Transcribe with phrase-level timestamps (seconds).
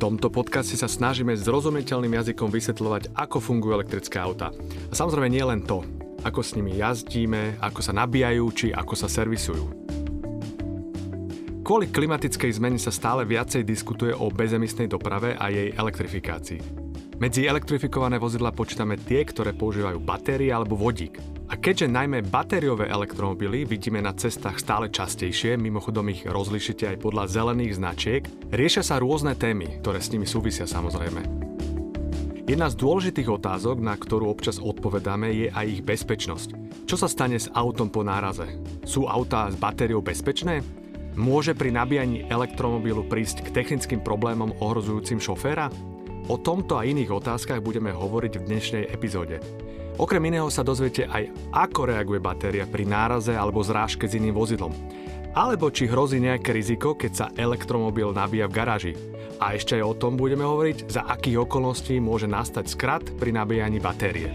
[0.00, 4.48] Tomto podcaste sa snažíme zrozumiteľným jazykom vysvetľovať, ako fungujú elektrické auta.
[4.88, 5.84] A samozrejme nie len to,
[6.24, 9.64] ako s nimi jazdíme, ako sa nabíjajú, či ako sa servisujú.
[11.60, 16.64] Kvôli klimatickej zmene sa stále viacej diskutuje o bezemisnej doprave a jej elektrifikácii.
[17.20, 21.20] Medzi elektrifikované vozidla počítame tie, ktoré používajú batérie alebo vodík.
[21.50, 27.26] A keďže najmä batériové elektromobily vidíme na cestách stále častejšie, mimochodom ich rozlišite aj podľa
[27.26, 28.22] zelených značiek,
[28.54, 31.50] riešia sa rôzne témy, ktoré s nimi súvisia samozrejme.
[32.46, 36.54] Jedna z dôležitých otázok, na ktorú občas odpovedáme, je aj ich bezpečnosť.
[36.86, 38.46] Čo sa stane s autom po náraze?
[38.86, 40.62] Sú autá s batériou bezpečné?
[41.18, 45.66] Môže pri nabíjaní elektromobilu prísť k technickým problémom ohrozujúcim šoféra?
[46.30, 49.42] O tomto a iných otázkach budeme hovoriť v dnešnej epizóde.
[50.00, 54.72] Okrem iného sa dozviete aj, ako reaguje batéria pri náraze alebo zrážke s iným vozidlom.
[55.36, 58.92] Alebo či hrozí nejaké riziko, keď sa elektromobil nabíja v garáži.
[59.36, 63.76] A ešte aj o tom budeme hovoriť, za akých okolností môže nastať skrat pri nabíjaní
[63.76, 64.28] batérie.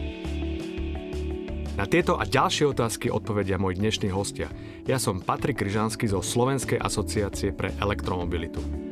[1.75, 4.53] Na tieto a ďalšie otázky odpovedia moji dnešní hostia.
[4.85, 8.84] Ja som Patrik Kryžanský zo Slovenskej asociácie pre elektromobilitu.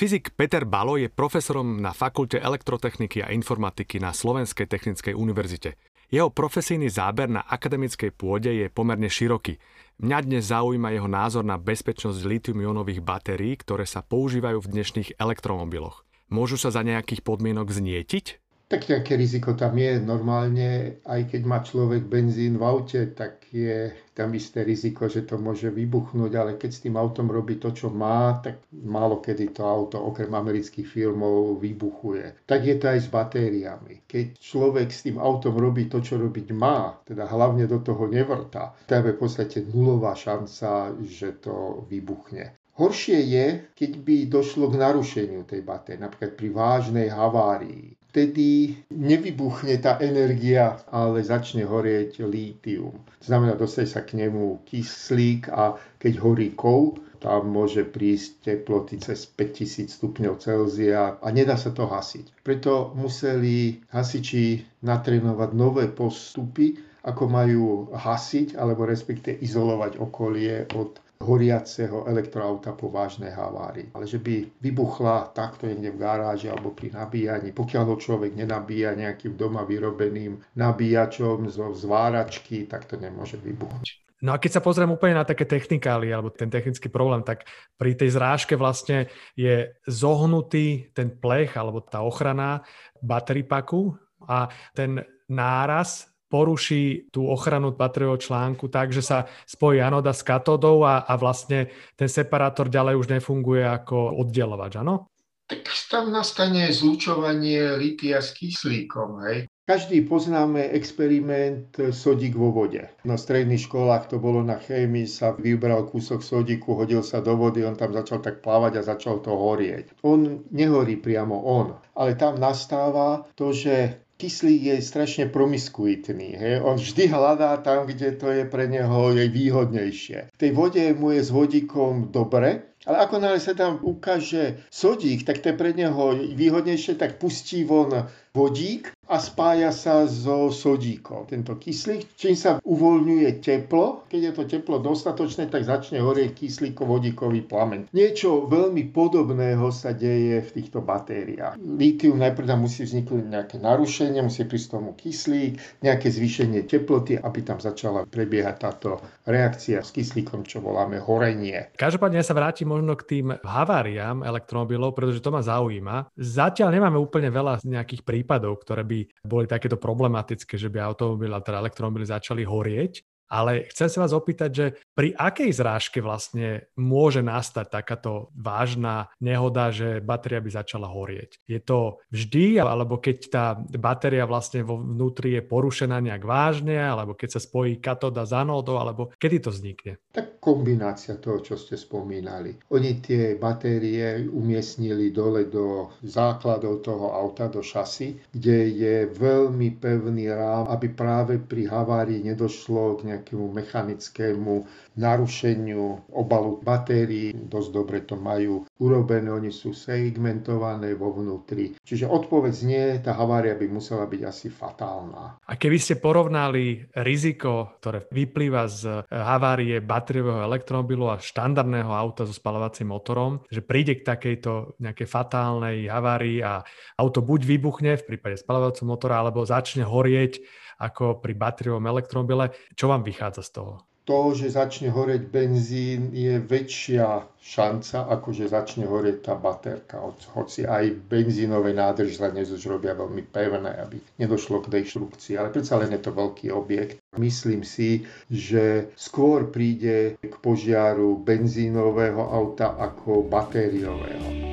[0.00, 5.76] Fyzik Peter Balo je profesorom na Fakulte elektrotechniky a informatiky na Slovenskej technickej univerzite.
[6.08, 9.60] Jeho profesijný záber na akademickej pôde je pomerne široký.
[10.00, 16.08] Mňa dnes zaujíma jeho názor na bezpečnosť litium-ionových batérií, ktoré sa používajú v dnešných elektromobiloch.
[16.32, 18.39] Môžu sa za nejakých podmienok znietiť?
[18.70, 19.98] Tak nejaké riziko tam je.
[19.98, 25.42] Normálne, aj keď má človek benzín v aute, tak je tam isté riziko, že to
[25.42, 29.66] môže vybuchnúť, ale keď s tým autom robí to, čo má, tak málo kedy to
[29.66, 32.46] auto, okrem amerických filmov, vybuchuje.
[32.46, 34.06] Tak je to aj s batériami.
[34.06, 38.70] Keď človek s tým autom robí to, čo robiť má, teda hlavne do toho nevrta,
[38.86, 42.54] tak je v podstate nulová šanca, že to vybuchne.
[42.78, 47.99] Horšie je, keď by došlo k narušeniu tej batérie, napríklad pri vážnej havárii.
[48.10, 52.98] Vtedy nevybuchne tá energia, ale začne horieť lítium.
[53.22, 59.30] Znamená, dostane sa k nemu kyslík a keď horí kov, tam môže prísť teploty cez
[59.30, 62.42] 5000 stupňov Celzia a nedá sa to hasiť.
[62.42, 72.08] Preto museli hasiči natrénovať nové postupy, ako majú hasiť alebo respektive izolovať okolie od horiaceho
[72.08, 73.92] elektroauta po vážnej havárii.
[73.92, 78.96] Ale že by vybuchla takto niekde v garáži alebo pri nabíjaní, pokiaľ ho človek nenabíja
[78.96, 84.00] nejakým doma vyrobeným nabíjačom zo zváračky, tak to nemôže vybuchnúť.
[84.20, 87.48] No a keď sa pozriem úplne na také technikály alebo ten technický problém, tak
[87.80, 92.60] pri tej zrážke vlastne je zohnutý ten plech alebo tá ochrana
[93.00, 93.96] battery packu
[94.28, 100.86] a ten náraz poruší tú ochranu batériového článku tak, že sa spojí anoda s katódou
[100.86, 101.66] a, a vlastne
[101.98, 105.10] ten separátor ďalej už nefunguje ako oddelovač, áno?
[105.50, 109.26] Tak tam nastane zlučovanie litia s kyslíkom.
[109.26, 109.50] Hej.
[109.66, 112.86] Každý poznáme experiment sodík vo vode.
[113.06, 117.62] Na stredných školách to bolo na chémii, sa vybral kúsok sodíku, hodil sa do vody,
[117.62, 119.94] on tam začal tak plávať a začal to horieť.
[120.06, 126.36] On nehorí priamo on, ale tam nastáva to, že kyslík je strašne promiskuitný.
[126.36, 126.54] Hej?
[126.60, 130.18] On vždy hľadá tam, kde to je pre neho jej výhodnejšie.
[130.28, 135.24] V tej vode mu je s vodíkom dobre, ale ako náhle sa tam ukáže sodík,
[135.24, 141.26] tak to je pre neho výhodnejšie, tak pustí von vodík a spája sa so sodíkom.
[141.26, 147.42] Tento kyslík, čím sa uvoľňuje teplo, keď je to teplo dostatočné, tak začne horieť kyslíko-vodíkový
[147.42, 147.90] plameň.
[147.90, 151.58] Niečo veľmi podobného sa deje v týchto batériách.
[151.58, 157.42] Lítium najprv tam musí vzniknúť nejaké narušenie, musí prísť tomu kyslík, nejaké zvýšenie teploty, aby
[157.42, 161.74] tam začala prebiehať táto reakcia s kyslíkom, čo voláme horenie.
[161.74, 166.14] Každopádne ja sa vrátim možno k tým haváriám elektromobilov, pretože to ma zaujíma.
[166.14, 171.64] Zatiaľ nemáme úplne veľa nejakých prípadov, ktoré by boli takéto problematické, že by automobil, teda
[171.64, 173.00] elektromobily začali horieť.
[173.30, 179.70] Ale chcem sa vás opýtať, že pri akej zrážke vlastne môže nastať takáto vážna nehoda,
[179.70, 181.38] že batéria by začala horieť?
[181.46, 183.44] Je to vždy, alebo keď tá
[183.78, 188.82] batéria vlastne vo vnútri je porušená nejak vážne, alebo keď sa spojí katoda s anódou,
[188.82, 190.02] alebo kedy to vznikne?
[190.10, 192.58] Tak kombinácia toho, čo ste spomínali.
[192.74, 200.32] Oni tie batérie umiestnili dole do základov toho auta, do šasy, kde je veľmi pevný
[200.34, 204.64] rám, aby práve pri havárii nedošlo k nejakému mechanickému
[204.96, 207.32] narušeniu obalu batérií.
[207.34, 211.76] Dosť dobre to majú urobené, oni sú segmentované vo vnútri.
[211.84, 215.40] Čiže odpoveď nie, tá havária by musela byť asi fatálna.
[215.44, 222.34] A keby ste porovnali riziko, ktoré vyplýva z havárie batériového elektromobilu a štandardného auta so
[222.34, 226.62] spalovacím motorom, že príde k takejto nejakej fatálnej havárii a
[226.98, 230.42] auto buď vybuchne v prípade spalovacieho motora, alebo začne horieť
[230.80, 232.56] ako pri batériovom elektromobile.
[232.72, 233.74] Čo vám vychádza z toho?
[234.10, 240.02] to, že začne horeť benzín, je väčšia šanca, ako že začne horeť tá baterka.
[240.34, 245.38] Hoci aj benzínové nádrže dnes už robia veľmi pevné, aby nedošlo k deštrukcii.
[245.38, 246.98] Ale predsa len je to veľký objekt.
[247.22, 254.49] Myslím si, že skôr príde k požiaru benzínového auta ako batériového.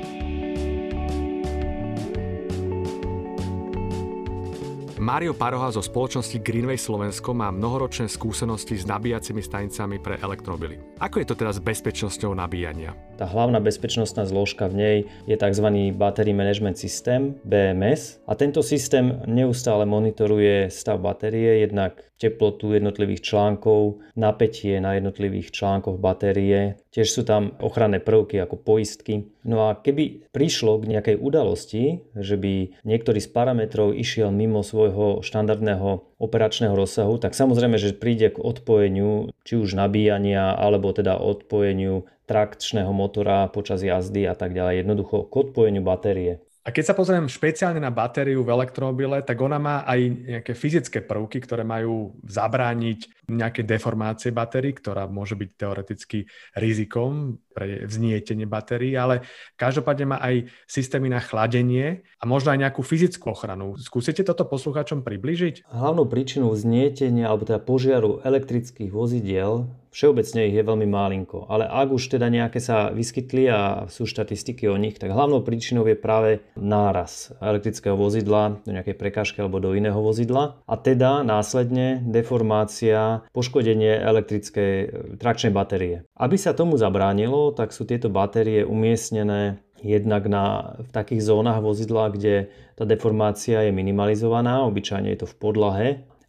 [5.08, 10.84] Mário Paroha zo spoločnosti Greenway Slovensko má mnohoročné skúsenosti s nabíjacími stanicami pre elektromobily.
[11.00, 12.92] Ako je to teda s bezpečnosťou nabíjania?
[13.16, 15.96] Tá hlavná bezpečnostná zložka v nej je tzv.
[15.96, 18.20] Battery Management System, BMS.
[18.28, 26.02] A tento systém neustále monitoruje stav batérie, jednak teplotu jednotlivých článkov, napätie na jednotlivých článkoch
[26.02, 26.82] batérie.
[26.90, 29.30] Tiež sú tam ochranné prvky ako poistky.
[29.46, 35.22] No a keby prišlo k nejakej udalosti, že by niektorý z parametrov išiel mimo svojho
[35.22, 42.10] štandardného operačného rozsahu, tak samozrejme, že príde k odpojeniu či už nabíjania alebo teda odpojeniu
[42.28, 44.84] trakčného motora počas jazdy a tak ďalej.
[44.84, 46.44] Jednoducho k odpojeniu batérie.
[46.68, 51.00] A keď sa pozriem špeciálne na batériu v elektromobile, tak ona má aj nejaké fyzické
[51.00, 56.28] prvky, ktoré majú zabrániť nejaké deformácie batérií, ktorá môže byť teoreticky
[56.60, 59.26] rizikom pre vznietenie batérií, ale
[59.58, 63.74] každopádne má aj systémy na chladenie a možno aj nejakú fyzickú ochranu.
[63.82, 65.66] Skúsite toto poslucháčom približiť?
[65.74, 71.90] Hlavnou príčinou vznietenia alebo teda požiaru elektrických vozidiel Všeobecne ich je veľmi málinko, ale ak
[71.90, 76.44] už teda nejaké sa vyskytli a sú štatistiky o nich, tak hlavnou príčinou je práve
[76.54, 83.98] náraz elektrického vozidla do nejakej prekážky alebo do iného vozidla a teda následne deformácia, poškodenie
[83.98, 84.74] elektrickej
[85.18, 86.04] trakčnej batérie.
[86.20, 92.10] Aby sa tomu zabránilo, tak sú tieto batérie umiestnené jednak na, v takých zónach vozidla,
[92.10, 95.88] kde tá deformácia je minimalizovaná, obyčajne je to v podlahe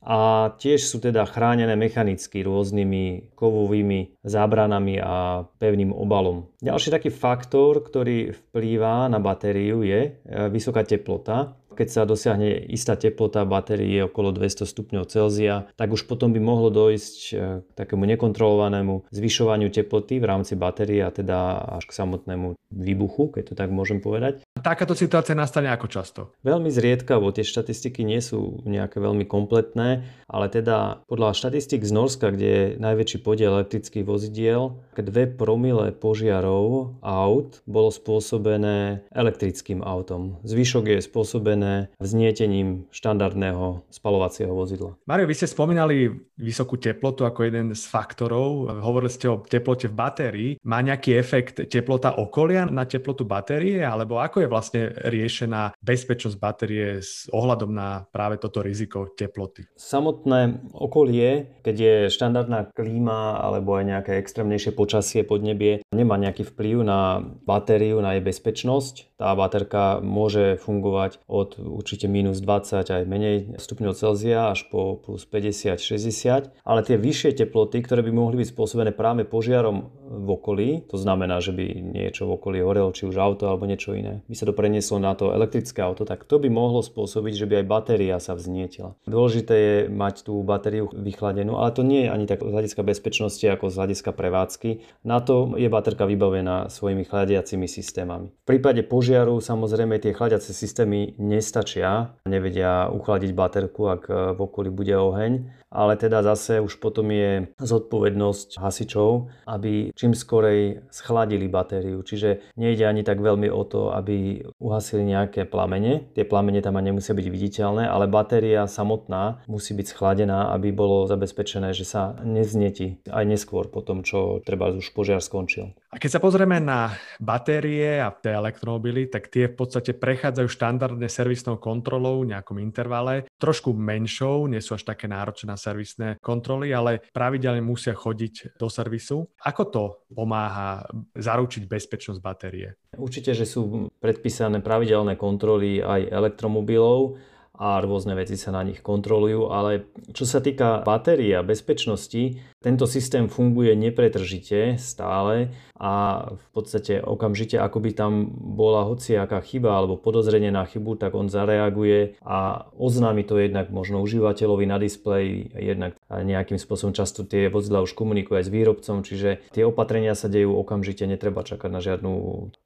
[0.08, 6.48] a tiež sú teda chránené mechanicky rôznymi kovovými zábranami a pevným obalom.
[6.62, 10.10] Ďalší taký faktor, ktorý vplýva na batériu je e,
[10.48, 16.34] vysoká teplota keď sa dosiahne istá teplota batérie okolo 200 stupňov Celzia, tak už potom
[16.34, 17.32] by mohlo dojsť e,
[17.62, 23.42] k takému nekontrolovanému zvyšovaniu teploty v rámci batérie a teda až k samotnému výbuchu, keď
[23.48, 24.42] to tak môžem povedať.
[24.58, 26.20] Takáto situácia nastane ako často?
[26.42, 32.34] Veľmi zriedkavo, tie štatistiky nie sú nejaké veľmi kompletné, ale teda podľa štatistik z Norska,
[32.34, 40.42] kde je najväčší podiel elektrických vozidiel, 2 promile požiarov aut bolo spôsobené elektrickým autom.
[40.42, 44.96] Zvyšok je spôsobené spôsobené vznietením štandardného spalovacieho vozidla.
[45.04, 48.70] Mario, vy ste spomínali vysokú teplotu ako jeden z faktorov.
[48.80, 50.50] Hovorili ste o teplote v batérii.
[50.64, 53.82] Má nejaký efekt teplota okolia na teplotu batérie?
[53.84, 59.68] Alebo ako je vlastne riešená bezpečnosť batérie s ohľadom na práve toto riziko teploty?
[59.76, 66.86] Samotné okolie, keď je štandardná klíma alebo aj nejaké extrémnejšie počasie, podnebie, nemá nejaký vplyv
[66.86, 69.18] na batériu, na jej bezpečnosť.
[69.18, 75.26] Tá baterka môže fungovať od určite minus 20 aj menej stupňov Celzia až po plus
[75.26, 80.96] 50-60, ale tie vyššie teploty, ktoré by mohli byť spôsobené práve požiarom v okolí, to
[80.96, 84.48] znamená, že by niečo v okolí horelo, či už auto alebo niečo iné, by sa
[84.48, 88.16] to prenieslo na to elektrické auto, tak to by mohlo spôsobiť, že by aj batéria
[88.22, 88.96] sa vznietila.
[89.04, 93.44] Dôležité je mať tú batériu vychladenú, ale to nie je ani tak z hľadiska bezpečnosti
[93.44, 94.70] ako z hľadiska prevádzky.
[95.04, 98.32] Na to je baterka vybavená svojimi chladiacimi systémami.
[98.44, 104.02] V prípade požiaru samozrejme tie chladiace systémy nes nestačia, nevedia uchladiť baterku, ak
[104.36, 110.88] v okolí bude oheň ale teda zase už potom je zodpovednosť hasičov, aby čím skorej
[110.88, 112.00] schladili batériu.
[112.00, 116.08] Čiže nejde ani tak veľmi o to, aby uhasili nejaké plamene.
[116.16, 121.04] Tie plamene tam ani nemusia byť viditeľné, ale batéria samotná musí byť schladená, aby bolo
[121.04, 125.76] zabezpečené, že sa nezneti aj neskôr po tom, čo treba už požiar skončil.
[125.92, 131.08] A keď sa pozrieme na batérie a tie elektromobily, tak tie v podstate prechádzajú štandardne
[131.28, 136.72] servisnou kontrolou v nejakom intervale, trošku menšou, nie sú až také náročné na servisné kontroly,
[136.72, 139.28] ale pravidelne musia chodiť do servisu.
[139.44, 142.80] Ako to pomáha zaručiť bezpečnosť batérie?
[142.96, 147.20] Určite, že sú predpísané pravidelné kontroly aj elektromobilov,
[147.58, 152.90] a rôzne veci sa na nich kontrolujú, ale čo sa týka batérií a bezpečnosti, tento
[152.90, 159.94] systém funguje nepretržite stále a v podstate okamžite, ako by tam bola hociaká chyba alebo
[159.94, 165.94] podozrenie na chybu, tak on zareaguje a oznámi to jednak možno užívateľovi na displeji, jednak
[166.10, 170.58] nejakým spôsobom často tie vozidla už komunikujú aj s výrobcom, čiže tie opatrenia sa dejú
[170.58, 172.10] okamžite, netreba čakať na žiadnu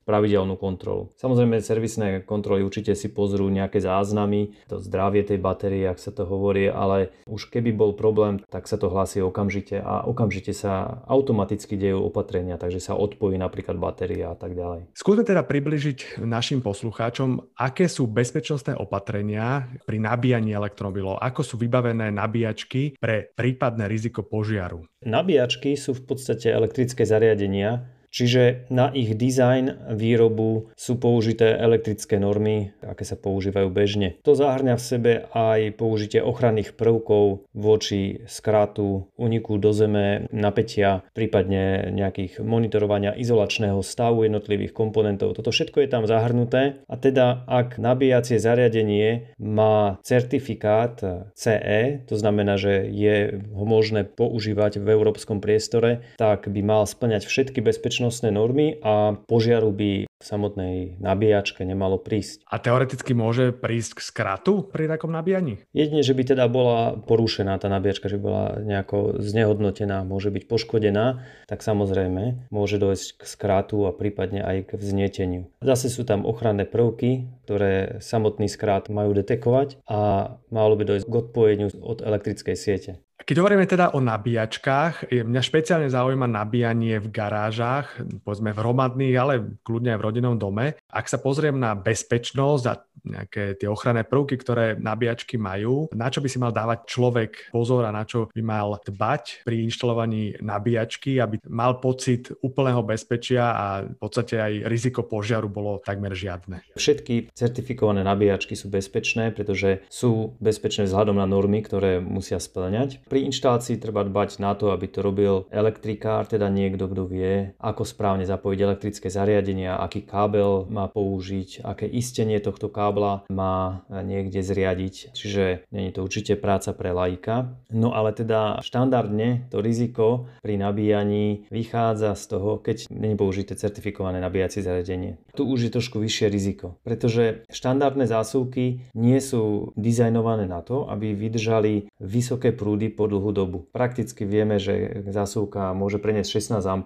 [0.08, 1.12] pravidelnú kontrolu.
[1.20, 6.25] Samozrejme, servisné kontroly určite si pozrú nejaké záznamy, to zdravie tej batérie, ak sa to
[6.25, 11.75] hovorí, ale už keby bol problém, tak sa to hlási okamžite a okamžite sa automaticky
[11.75, 14.95] dejú opatrenia, takže sa odpojí napríklad batéria a tak ďalej.
[14.95, 22.15] Skúsme teda približiť našim poslucháčom, aké sú bezpečnostné opatrenia pri nabíjaní elektromobilov, ako sú vybavené
[22.15, 24.87] nabíjačky pre prípadné riziko požiaru.
[25.03, 32.76] Nabíjačky sú v podstate elektrické zariadenia, Čiže na ich dizajn, výrobu sú použité elektrické normy,
[32.85, 34.21] aké sa používajú bežne.
[34.28, 41.88] To zahrňa v sebe aj použitie ochranných prvkov voči skrátu, uniku do zeme, napätia, prípadne
[41.88, 45.33] nejakých monitorovania izolačného stavu jednotlivých komponentov.
[45.33, 51.00] Toto všetko je tam zahrnuté a teda ak nabíjacie zariadenie má certifikát
[51.33, 57.25] CE, to znamená, že je ho možné používať v európskom priestore, tak by mal splňať
[57.25, 62.42] všetky bezpečné bezpečnostné normy a požiaru by v samotnej nabíjačke nemalo prísť.
[62.47, 65.62] A teoreticky môže prísť k skratu pri takom nabíjaní?
[65.75, 70.47] Jedine, že by teda bola porušená tá nabíjačka, že by bola nejako znehodnotená, môže byť
[70.47, 75.50] poškodená, tak samozrejme môže dojsť k skratu a prípadne aj k vznieteniu.
[75.62, 81.18] Zase sú tam ochranné prvky, ktoré samotný skrát majú detekovať a malo by dojsť k
[81.18, 82.92] odpojeniu od elektrickej siete.
[83.23, 87.95] Keď hovoríme teda o nabíjačkách, mňa špeciálne zaujíma nabíjanie v garážach,
[88.26, 90.75] povedzme v hromadných, ale kľudne aj v rodinnom dome.
[90.91, 96.23] Ak sa pozriem na bezpečnosť a nejaké tie ochranné prvky, ktoré nabíjačky majú, na čo
[96.23, 101.19] by si mal dávať človek pozor a na čo by mal dbať pri inštalovaní nabíjačky,
[101.19, 106.62] aby mal pocit úplného bezpečia a v podstate aj riziko požiaru bolo takmer žiadne.
[106.79, 113.02] Všetky certifikované nabíjačky sú bezpečné, pretože sú bezpečné vzhľadom na normy, ktoré musia splňať.
[113.12, 117.85] Pri inštalácii treba dbať na to, aby to robil elektrikár, teda niekto, kto vie, ako
[117.85, 125.12] správne zapojiť elektrické zariadenia, aký kábel má použiť, aké istenie tohto kábla má niekde zriadiť.
[125.12, 127.52] Čiže není to určite práca pre laika.
[127.69, 134.25] No ale teda štandardne to riziko pri nabíjaní vychádza z toho, keď není použité certifikované
[134.25, 135.21] nabíjacie zariadenie.
[135.37, 141.12] Tu už je trošku vyššie riziko, pretože štandardné zásuvky nie sú dizajnované na to, aby
[141.12, 143.59] vydržali vysoké prúdy po dlhú dobu.
[143.71, 146.76] Prakticky vieme, že zásuvka môže preniesť 16 A,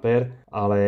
[0.51, 0.81] ale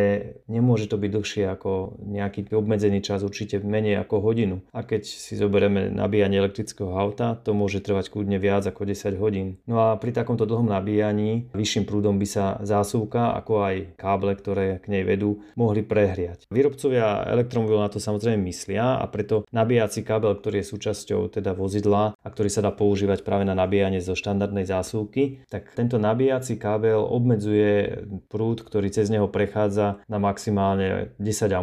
[0.49, 4.64] nemôže to byť dlhšie ako nejaký obmedzený čas, určite menej ako hodinu.
[4.73, 9.61] A keď si zoberieme nabíjanie elektrického auta, to môže trvať kľudne viac ako 10 hodín.
[9.68, 14.80] No a pri takomto dlhom nabíjaní vyšším prúdom by sa zásuvka, ako aj káble, ktoré
[14.80, 16.49] k nej vedú, mohli prehriať.
[16.49, 22.14] Výrobcovia elektromobilov na to samozrejme myslia a preto nabíjací kábel, ktorý je súčasťou teda vozidla
[22.16, 26.56] a ktorý sa dá používať práve na nabíjanie zo štandardnej zásuvky, jednotky, tak tento nabíjací
[26.56, 31.62] kábel obmedzuje prúd, ktorý cez neho prechádza na maximálne 10 A.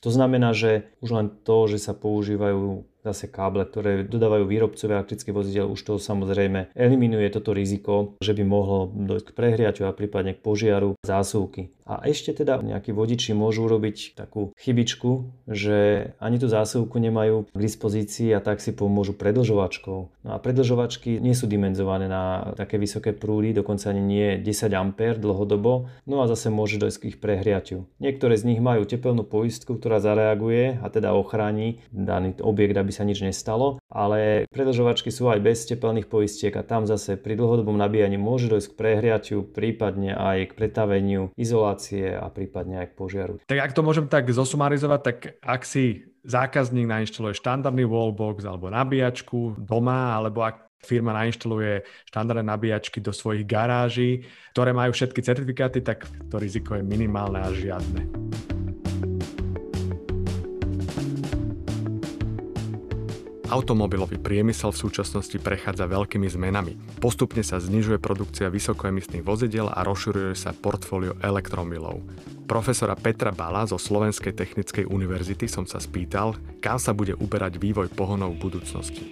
[0.00, 5.36] To znamená, že už len to, že sa používajú zase káble, ktoré dodávajú výrobcovia elektrických
[5.36, 10.32] vozidel, už to samozrejme eliminuje toto riziko, že by mohlo dojsť k prehriaťu a prípadne
[10.32, 11.68] k požiaru zásuvky.
[11.84, 17.58] A ešte teda nejakí vodiči môžu urobiť takú chybičku, že ani tú zásuvku nemajú k
[17.60, 19.98] dispozícii a tak si pomôžu predlžovačkou.
[20.24, 24.82] No a predlžovačky nie sú dimenzované na také vysoké prúdy, dokonca ani nie 10 A
[25.20, 27.84] dlhodobo, no a zase môže dojsť k ich prehriatiu.
[28.00, 33.04] Niektoré z nich majú tepelnú poistku, ktorá zareaguje a teda ochráni daný objekt, aby sa
[33.04, 38.16] nič nestalo, ale predlžovačky sú aj bez tepelných poistiek a tam zase pri dlhodobom nabíjaní
[38.16, 41.73] môže dojsť k prehriatiu, prípadne aj k pretaveniu izolácie
[42.16, 43.34] a prípadne aj k požiaru.
[43.44, 49.60] Tak ak to môžem tak zosumarizovať, tak ak si zákazník nainštaluje štandardný wallbox alebo nabíjačku
[49.60, 56.04] doma, alebo ak firma nainštaluje štandardné nabíjačky do svojich garáží, ktoré majú všetky certifikáty, tak
[56.28, 58.43] to riziko je minimálne a žiadne.
[63.44, 66.80] Automobilový priemysel v súčasnosti prechádza veľkými zmenami.
[66.96, 72.00] Postupne sa znižuje produkcia vysokoemisných vozidel a rozširuje sa portfólio elektromobilov.
[72.48, 77.92] Profesora Petra Bala zo Slovenskej technickej univerzity som sa spýtal, kam sa bude uberať vývoj
[77.92, 79.04] pohonov v budúcnosti.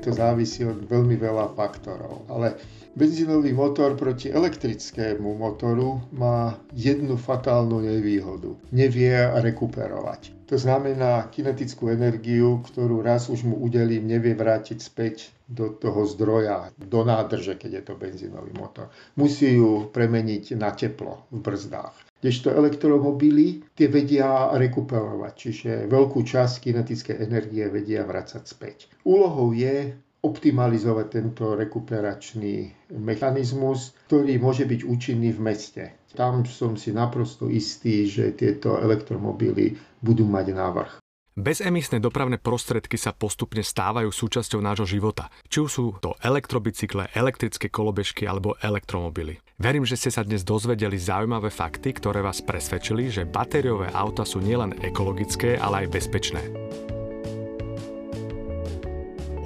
[0.00, 2.24] To závisí od veľmi veľa faktorov.
[2.32, 2.56] Ale
[2.98, 8.58] benzínový motor proti elektrickému motoru má jednu fatálnu nevýhodu.
[8.74, 10.34] Nevie rekuperovať.
[10.48, 16.72] To znamená, kinetickú energiu, ktorú raz už mu udelím, nevie vrátiť späť do toho zdroja,
[16.80, 18.88] do nádrže, keď je to benzínový motor.
[19.14, 22.08] Musí ju premeniť na teplo v brzdách.
[22.18, 28.90] Kdežto elektromobily tie vedia rekuperovať, čiže veľkú časť kinetickej energie vedia vrácať späť.
[29.06, 35.84] Úlohou je optimalizovať tento rekuperačný mechanizmus, ktorý môže byť účinný v meste.
[36.14, 40.92] Tam som si naprosto istý, že tieto elektromobily budú mať návrh.
[41.38, 45.30] Bezemisné dopravné prostriedky sa postupne stávajú súčasťou nášho života.
[45.46, 49.38] Či už sú to elektrobicykle, elektrické kolobežky alebo elektromobily.
[49.54, 54.42] Verím, že ste sa dnes dozvedeli zaujímavé fakty, ktoré vás presvedčili, že batériové auta sú
[54.42, 56.42] nielen ekologické, ale aj bezpečné.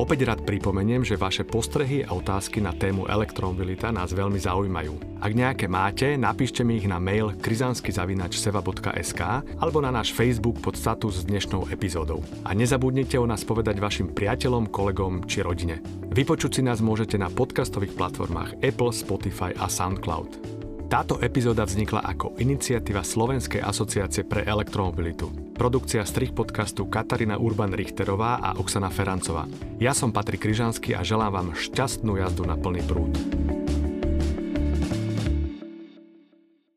[0.03, 5.23] Opäť rád pripomeniem, že vaše postrehy a otázky na tému elektromobilita nás veľmi zaujímajú.
[5.23, 9.23] Ak nejaké máte, napíšte mi ich na mail krizanskyzavinačseva.sk
[9.63, 12.19] alebo na náš Facebook pod status s dnešnou epizódou.
[12.43, 15.79] A nezabudnite o nás povedať vašim priateľom, kolegom či rodine.
[16.11, 20.62] Vypočuť si nás môžete na podcastových platformách Apple, Spotify a SoundCloud.
[20.93, 25.57] Táto epizóda vznikla ako iniciatíva Slovenskej asociácie pre elektromobilitu.
[25.57, 29.49] Produkcia strich podcastu Katarína Urban-Richterová a Oksana Ferancová.
[29.81, 33.17] Ja som Patrik Kryžanský a želám vám šťastnú jazdu na plný prúd.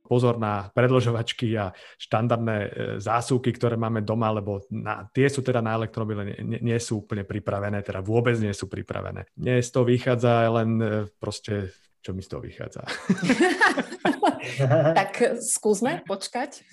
[0.05, 2.69] pozor na predložovačky a štandardné e,
[3.01, 7.25] zásuvky, ktoré máme doma, lebo na, tie sú teda na elektromobile, nie, nie sú úplne
[7.27, 9.27] pripravené, teda vôbec nie sú pripravené.
[9.35, 10.87] Dnes to vychádza len e,
[11.19, 11.73] proste
[12.05, 12.85] čo mi z toho vychádza.
[15.01, 16.61] tak skúsme počkať.